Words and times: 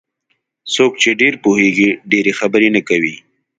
څوک 0.73 0.93
چې 1.01 1.09
ډېر 1.21 1.33
پوهېږي 1.43 1.89
ډېرې 2.11 2.31
خبرې 2.39 2.69
نه 2.75 2.81
کوي. 2.89 3.15